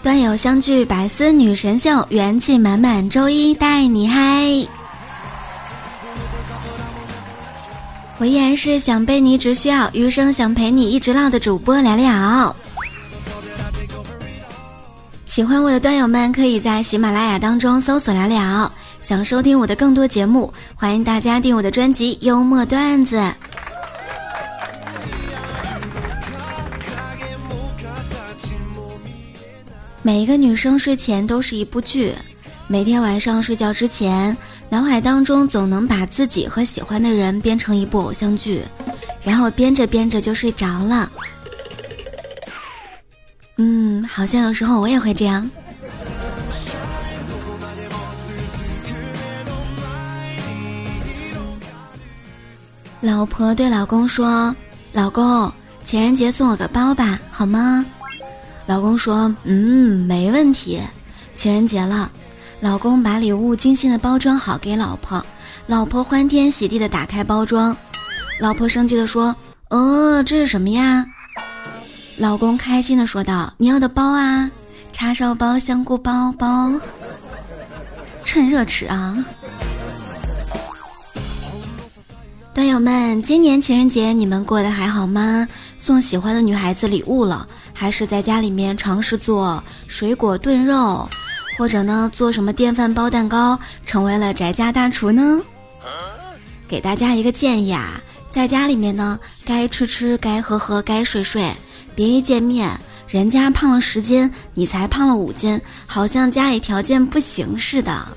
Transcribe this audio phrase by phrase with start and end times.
[0.00, 4.66] 端友相聚，百思女神秀，元气满满，周一带你嗨！
[8.18, 12.54] 我依然是想被你只需要，余生想陪你一直唠的主播聊聊。
[15.24, 18.70] 喜欢我的端友们，可以在喜马拉雅当中搜索聊聊。
[19.00, 23.16] 想收听我的更多节目，欢迎大家订我的专辑《幽默段子》。
[30.02, 32.14] 每一个女生睡前都是一部剧，
[32.66, 34.36] 每天晚上睡觉之前，
[34.70, 38.62] 脑海当中总能把自己和喜欢的人编成一部偶像剧，
[39.22, 41.10] 然后编着编着就睡着了。
[43.56, 45.50] 嗯，好像有时候我也会这样。
[53.00, 54.54] 老婆对老公说
[54.92, 55.52] ：“老公，
[55.84, 57.84] 情人节送我个包吧，好吗？”
[58.68, 60.78] 老公说：“嗯，没问题。”
[61.34, 62.12] 情人节了，
[62.60, 65.24] 老公把礼物精心的包装好给老婆，
[65.66, 67.74] 老婆欢天喜地的打开包装，
[68.38, 69.34] 老婆生气的说
[69.70, 71.06] ：“呃，这是什么呀？”
[72.18, 74.50] 老公开心的说道：“你要的包啊，
[74.92, 76.70] 叉烧包、香菇包包，
[78.22, 79.16] 趁热吃啊！”
[82.58, 85.46] 段友们，今年情人节你们过得还好吗？
[85.78, 91.08] 送喜欢的女孩子礼物了，还是在家里面尝试做水果炖肉，
[91.56, 93.56] 或者呢做什么电饭煲蛋糕，
[93.86, 95.40] 成为了宅家大厨呢？
[96.66, 101.48] 给大家一个建议啊，在家里面呢，该吃吃，该喝喝，该睡睡，
[101.94, 102.68] 别一见面
[103.06, 108.08] 人家胖了十斤，你才胖了五斤，好像家里条件不行似的。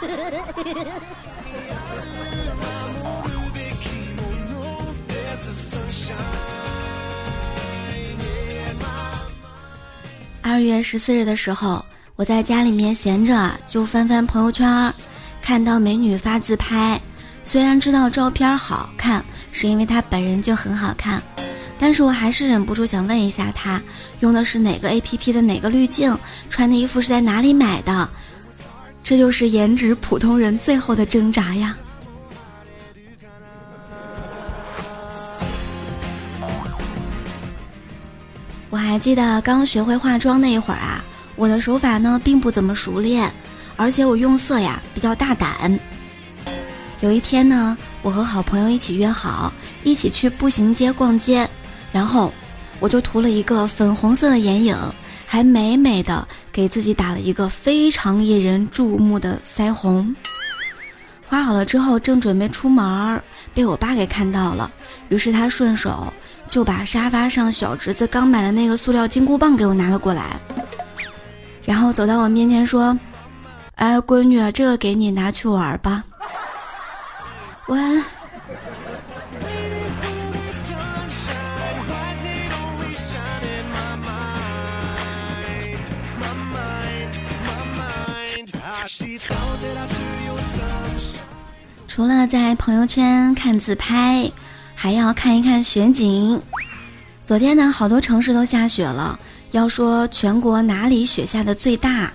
[10.60, 11.84] 月十四日的时候，
[12.16, 14.92] 我在家里面闲着，就翻翻朋友圈，
[15.42, 17.00] 看到美女发自拍。
[17.44, 21.22] 虽然知道照片好看，是因为她本人就很好看，
[21.78, 23.82] 但是我还是忍不住想问一下她，
[24.20, 26.16] 用的是哪个 APP 的哪个滤镜，
[26.48, 28.08] 穿的衣服是在哪里买的？
[29.02, 31.76] 这就是颜值普通人最后的挣扎呀！
[38.70, 41.04] 我还记得刚学会化妆那一会儿啊，
[41.34, 43.28] 我的手法呢并不怎么熟练，
[43.76, 45.78] 而且我用色呀比较大胆。
[47.00, 51.48] 有一天呢，我和好朋友一起约好，一起去步行街逛街，
[51.90, 52.32] 然后
[52.78, 54.76] 我就涂了一个粉红色的眼影，
[55.26, 60.14] 还美美的给自己打了一个非常引人注目的腮红。
[61.26, 64.70] 画好了之后，正准备出门儿，被我爸给看到了，
[65.10, 66.10] 于是他顺手。
[66.48, 70.36] 就把沙发上小侄子刚买的那个塑料金箍棒给我拿了过来，
[71.64, 72.98] 然后走到我面前说
[73.76, 76.02] ：“哎，闺女，这个给你拿去玩吧。”
[77.68, 77.76] 我。
[91.86, 94.28] 除了在朋友圈看自拍。
[94.82, 96.40] 还要看一看雪景。
[97.22, 99.20] 昨天呢，好多城市都下雪了。
[99.50, 102.10] 要说全国哪里雪下的最大，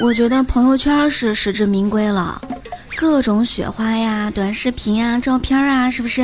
[0.00, 2.40] 我觉得朋友圈是实至名归了。
[2.94, 6.22] 各种雪花呀、短视频呀、照片啊，是不是？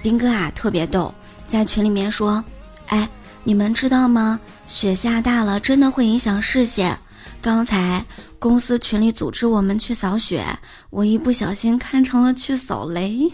[0.00, 1.12] 兵哥啊，特别逗，
[1.48, 2.44] 在群里面说
[2.86, 3.08] ：“哎，
[3.42, 4.38] 你们知道吗？
[4.68, 6.96] 雪下大了，真的会影响视线。
[7.40, 8.04] 刚才
[8.38, 10.44] 公司群里组织我们去扫雪，
[10.90, 13.28] 我一不小心看成了去扫雷。”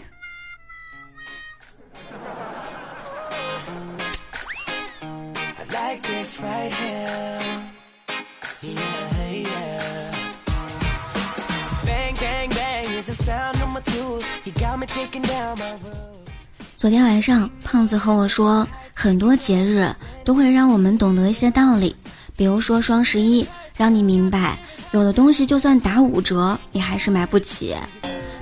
[16.77, 19.91] 昨天晚上，胖子和我说，很多节日
[20.23, 21.95] 都会让我们懂得一些道理，
[22.37, 24.59] 比如说双十一，让你明白
[24.91, 27.73] 有的东西就算打五折，你还是买不起；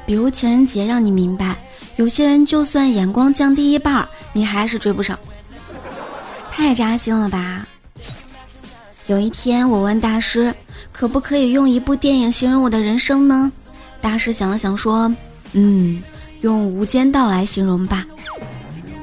[0.06, 1.56] 比如情人节，让你明白
[1.96, 5.18] 有些人就算眼光降低一半，你还是追不上。
[6.58, 7.68] 太扎心了吧！
[9.06, 10.52] 有一天，我问大师，
[10.92, 13.52] 可不可以用一部电影形容我的人生呢？
[14.02, 15.10] 大师想了想说
[15.54, 16.02] ：“嗯，
[16.42, 18.08] 用《无间道》来形容吧。”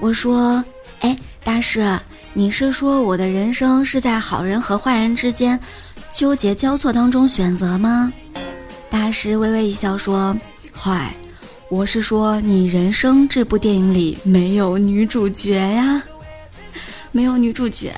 [0.00, 0.62] 我说
[0.98, 1.96] ：“哎，大师，
[2.32, 5.58] 你是说我的人生是在好人和坏人之间
[6.12, 8.12] 纠结交错当中选择吗？”
[8.90, 10.36] 大师微微一笑说
[10.72, 11.14] ：“嗨，
[11.70, 16.02] 我是说你人生这部电影里没有女主角呀，
[17.14, 17.94] 没有女主角。”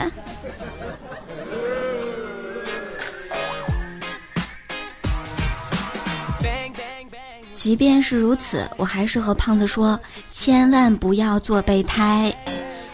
[7.52, 9.98] 即便是如此，我还是和胖子说，
[10.30, 12.32] 千万不要做备胎。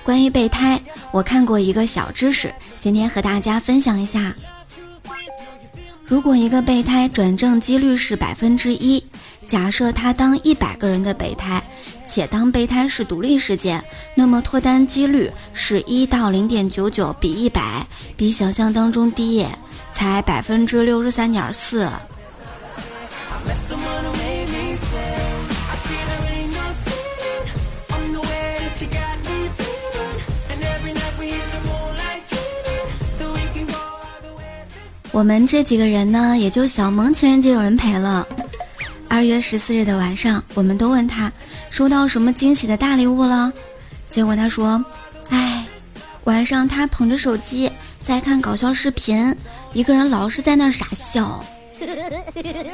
[0.02, 0.80] 关于备胎，
[1.10, 4.34] 我看过一个小知识，今天和大家分享一下。
[6.04, 9.04] 如果一个备胎转正几率是百分之一，
[9.46, 11.62] 假设他当一百个人的备胎，
[12.12, 13.82] 且当备胎是独立事件，
[14.14, 17.86] 那么脱单几率是一到零点九九比一百，
[18.18, 19.46] 比想象当中低，
[19.94, 21.88] 才百分之六十三点四。
[35.12, 38.26] 我们这几个人呢，也就小萌情人节有人陪了。
[39.12, 41.30] 二月十四日的晚上，我们都问他
[41.68, 43.52] 收到什么惊喜的大礼物了，
[44.08, 44.82] 结果他说
[45.28, 45.66] ：“哎，
[46.24, 47.70] 晚上他捧着手机
[48.02, 49.36] 在看搞笑视频，
[49.74, 51.44] 一个人老是在那儿傻笑。”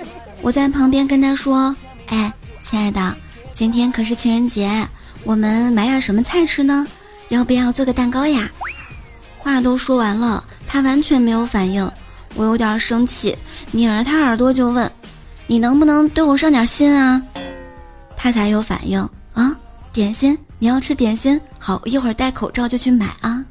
[0.40, 1.74] 我在旁边跟他说
[2.06, 3.16] ：“哎，亲爱的，
[3.52, 4.70] 今天可是情人节，
[5.24, 6.86] 我们买点什么菜吃呢？
[7.30, 8.48] 要不要做个蛋糕呀？”
[9.38, 11.90] 话都说完了，他完全没有反应。
[12.36, 13.36] 我有点生气，
[13.72, 14.88] 拧着他耳朵就问
[15.48, 17.20] ：“你能不能对我上点心啊？”
[18.16, 19.00] 他才有反应
[19.32, 19.56] 啊！
[19.92, 21.40] 点心，你要吃点心？
[21.58, 23.44] 好，一会儿戴口罩就去买啊。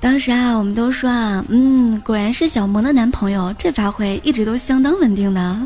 [0.00, 5.58] 当时啊，我们都说啊，嗯，果然是小萌的男朋友，这发挥一直都相当稳定的。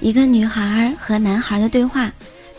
[0.00, 2.10] 一个女孩和男孩的对话，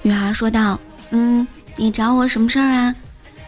[0.03, 0.79] 女孩说道
[1.09, 1.45] ：“嗯，
[1.75, 2.95] 你找我什么事儿啊？”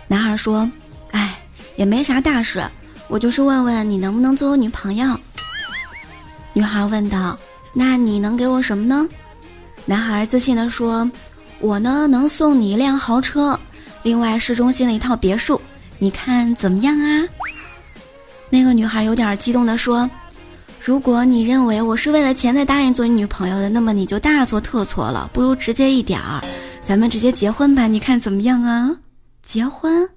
[0.07, 0.69] 男孩说
[1.11, 1.39] ：“哎，
[1.75, 2.63] 也没啥大事，
[3.07, 5.19] 我就是问问你能不能做我女朋友。”
[6.53, 7.37] 女孩问道
[7.71, 9.07] ：“那你能给我什么呢？”
[9.85, 11.09] 男孩自信地说
[11.61, 13.59] ：“我呢能送你一辆豪车，
[14.01, 15.61] 另外市中心的一套别墅，
[15.99, 17.27] 你看怎么样啊？”
[18.49, 20.09] 那个女孩有点激动地说。
[20.85, 25.29] 如果你认为我是为了钱才答应做你女朋友的，那么你就大错特错了。
[25.31, 26.43] 不如直接一点儿，
[26.83, 28.93] 咱们直接结婚吧，你看怎么样啊？
[29.41, 30.09] 结婚。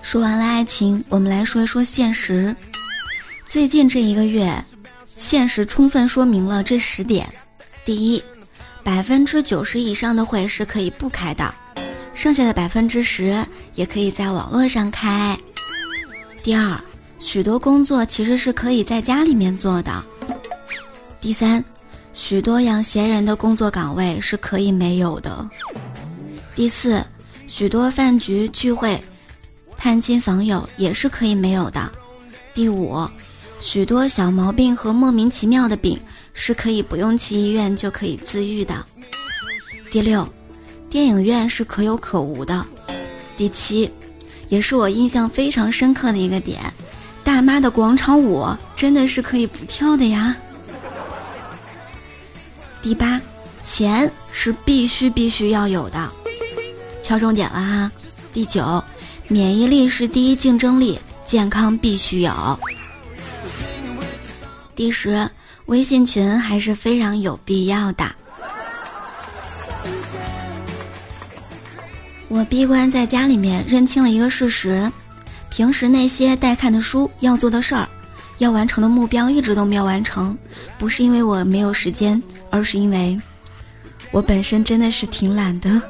[0.00, 2.56] 说完了爱情，我们来说一说现实。
[3.44, 4.64] 最近这一个月。
[5.16, 7.26] 现实充分说明了这十点：
[7.84, 8.22] 第一，
[8.82, 11.54] 百分之九十以上的会是可以不开的，
[12.12, 13.44] 剩下的百分之十
[13.74, 15.36] 也可以在网络上开；
[16.42, 16.78] 第二，
[17.20, 20.02] 许多工作其实是可以在家里面做的；
[21.20, 21.64] 第三，
[22.12, 25.48] 许多养闲人的工作岗位是可以没有的；
[26.56, 27.04] 第四，
[27.46, 29.00] 许多饭局聚会、
[29.76, 31.88] 探亲访友也是可以没有的；
[32.52, 33.08] 第五。
[33.64, 35.98] 许多小毛病和莫名其妙的病
[36.34, 38.84] 是可以不用去医院就可以自愈的。
[39.90, 40.28] 第六，
[40.90, 42.64] 电影院是可有可无的。
[43.38, 43.90] 第七，
[44.48, 46.60] 也是我印象非常深刻的一个点，
[47.24, 50.36] 大妈的广场舞真的是可以不跳的呀。
[52.82, 53.18] 第八，
[53.64, 56.12] 钱是必须必须要有的，
[57.02, 57.90] 敲重点了哈。
[58.30, 58.84] 第九，
[59.26, 62.60] 免疫力是第一竞争力，健康必须有。
[64.74, 65.28] 第十，
[65.66, 68.04] 微信群还是非常有必要的。
[72.28, 74.90] 我闭关在家里面，认清了一个事实：
[75.48, 77.88] 平时那些待看的书、要做的事儿、
[78.38, 80.36] 要完成的目标，一直都没有完成，
[80.76, 83.16] 不是因为我没有时间，而是因为
[84.10, 85.80] 我本身真的是挺懒的。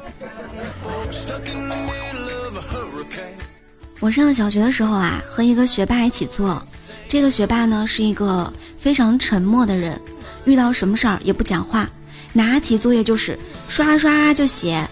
[3.99, 6.63] 我上小学的时候啊，和一个学霸一起做。
[7.07, 8.51] 这个学霸呢是一个
[8.85, 9.99] 非常沉默的人，
[10.43, 11.89] 遇到什么事儿也不讲话，
[12.33, 13.35] 拿起作业就是
[13.67, 14.87] 刷刷就写。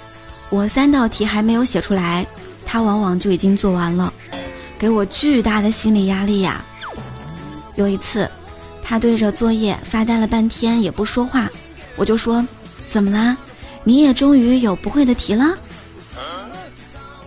[0.50, 2.25] 我三道题还没有写出来，
[2.65, 4.12] 他往往就已经做完了。
[4.79, 6.65] 给我巨大的心理压力呀。
[7.75, 8.27] 有一次，
[8.81, 11.47] 他对着作业发呆了半天也不说话，
[11.95, 12.43] 我就说
[12.89, 13.38] ：“怎么啦？
[13.83, 15.55] 你也终于有不会的题了？”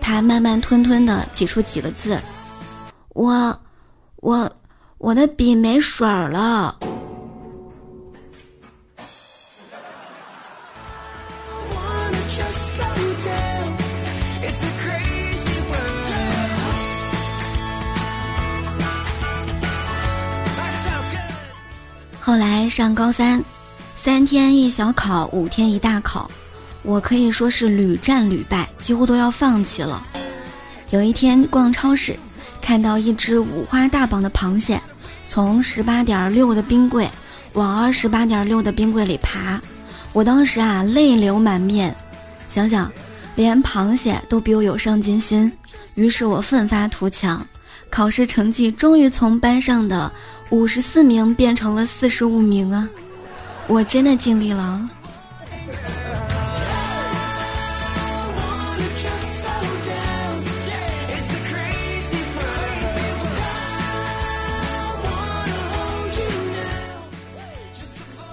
[0.01, 2.19] 他慢慢吞吞的挤出几个字
[3.15, 3.57] ：“我，
[4.17, 4.51] 我，
[4.97, 6.77] 我的笔没水儿了。”
[22.19, 23.41] 后来上高三，
[23.95, 26.29] 三天一小考，五天一大考，
[26.83, 30.03] 我可以说是屡战屡败，几乎都要放弃了。
[30.89, 32.19] 有一天逛超市，
[32.67, 34.77] 看到一只五花大绑的螃蟹，
[35.29, 37.09] 从十八点六的冰柜
[37.53, 39.57] 往二十八点六的冰柜里爬，
[40.11, 41.95] 我当时啊泪流满面，
[42.49, 42.91] 想想
[43.35, 45.49] 连螃蟹都比我有上进心，
[45.95, 47.47] 于是我奋发图强。
[47.89, 50.11] 考试成绩终于从班上的
[50.49, 52.85] 五十四名变成了四十五名啊！
[53.67, 54.89] 我真的尽力了。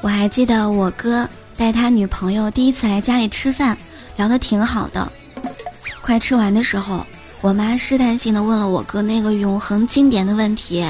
[0.04, 3.74] 我还记得我哥带他女朋友第一次来家里吃饭，
[4.18, 5.10] 聊得挺好的。
[6.02, 7.06] 快吃完的时候。
[7.40, 10.82] 我妈试探性的问了我哥那个永恒经典的问题：“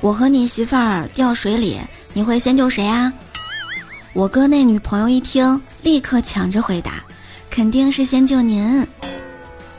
[0.00, 1.80] 我和你媳妇儿掉水里，
[2.12, 3.12] 你会先救谁啊？”
[4.14, 7.02] 我哥那女朋友一听，立刻抢着回答
[7.50, 8.86] ：“肯定是先救您。”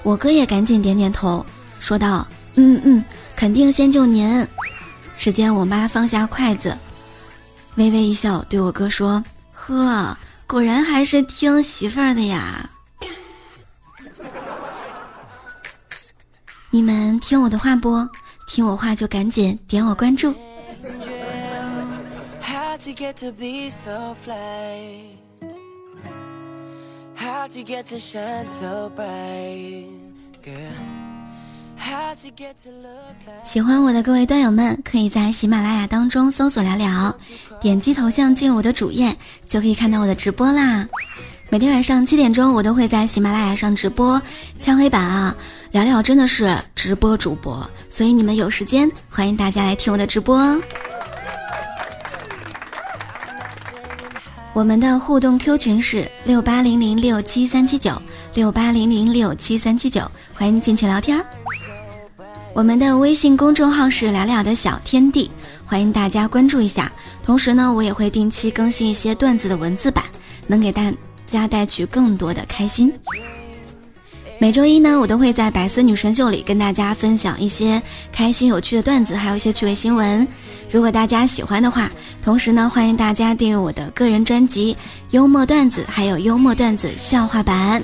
[0.03, 1.45] 我哥也赶紧点点头，
[1.79, 4.45] 说道：“嗯嗯，肯定先救您。”
[5.17, 6.77] 只见我妈放下筷子，
[7.75, 10.17] 微微一笑，对我哥说：“呵，
[10.48, 12.70] 果然还是听媳妇儿的呀。”
[16.72, 18.08] 你们听我的话不？
[18.48, 20.34] 听我话就赶紧点我关注。
[33.43, 37.15] 喜欢我的各位段友们，可以在喜马拉雅当中搜索聊聊，
[37.61, 39.15] 点击头像进入我的主页，
[39.45, 40.87] 就可以看到我的直播啦。
[41.49, 44.21] 每天晚上七点钟，我都会在喜马拉雅上直播
[44.59, 45.35] 敲黑板啊，
[45.71, 50.59] 聊聊真的是直播主播，所以你们有时间欢迎大家来听我的直播。
[54.53, 58.01] 我们的互动 Q 群是六八零零六七三七九
[58.33, 61.25] 六八零零六七三七九，欢迎进群聊天儿。
[62.55, 65.29] 我们的微信公众号是聊聊的小天地，
[65.65, 66.89] 欢迎大家关注一下。
[67.21, 70.05] 同时呢，我也会定期更新一些段子的文字版，
[70.47, 70.91] 能给大。
[71.27, 72.93] 家带去更多的开心。
[74.38, 77.81] 每周一呢，我都会在百思女神秀里跟大家分享一些
[78.12, 80.25] 开心有趣的段子，还有一些趣味新闻。
[80.69, 81.91] 如果大家喜欢的话，
[82.24, 84.75] 同时呢，欢迎大家订阅我的个人专辑
[85.09, 87.81] 《幽默段子》，还有幽默段子笑话版。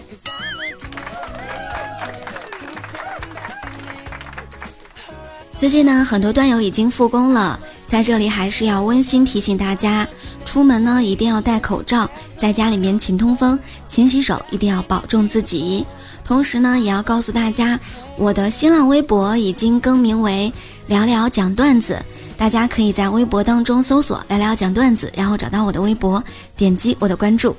[5.62, 10.08] 最近呢，很多段友已经复工了，在这里还是要温馨提醒大家。
[10.44, 15.86] 出门呢一定要戴口罩，在家里面勤通风、勤洗手，一定要保重自己。
[16.24, 17.80] 同时呢，也要告诉大家，
[18.18, 20.52] 我的新浪微博已经更名为
[20.90, 22.04] “聊聊讲段子”，
[22.36, 26.24] 大家可以在微博当中搜索“聊聊讲段子”，然后找到我的微博，
[26.58, 27.56] 点击我的关注。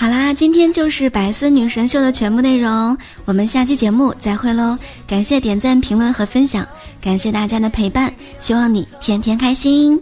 [0.00, 4.78] 好啦，今天就是百思女神秀的全部内容，我们下期节目再会喽！
[5.06, 6.66] 感谢点赞、评论和分享，
[7.02, 10.00] 感谢大家的陪伴，希望你天天开心。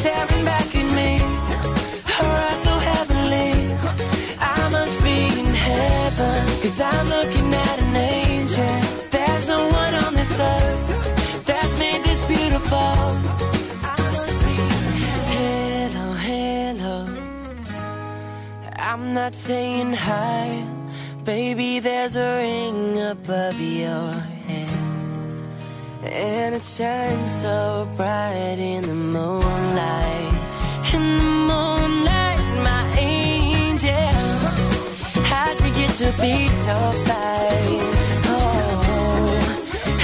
[0.00, 0.59] staring back
[6.82, 8.80] I'm looking at an angel.
[9.10, 12.76] There's no one on this earth That's made this beautiful.
[12.76, 14.56] I must be
[15.34, 16.98] Hello, hello.
[18.76, 20.66] I'm not saying hi.
[21.24, 24.12] Baby, there's a ring above your
[24.48, 24.70] head.
[26.02, 30.09] And it shines so bright in the moonlight
[36.20, 37.80] be so bright?
[38.26, 39.40] Oh,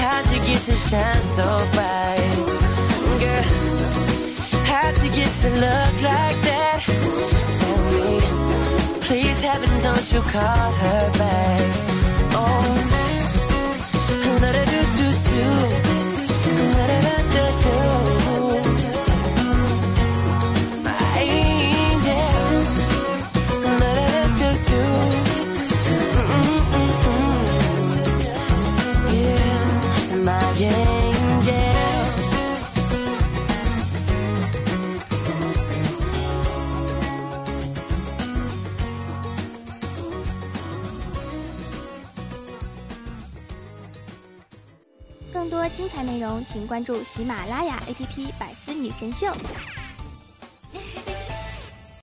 [0.00, 2.36] how'd you get to shine so bright?
[3.20, 3.46] Girl,
[4.64, 6.80] how'd you get to look like that?
[7.60, 11.60] Tell me, please heaven, don't you call her back?
[12.32, 12.64] Oh,
[14.08, 14.38] do
[14.96, 15.85] do do.
[46.56, 49.26] 请关注喜马拉雅 app 百思女神秀。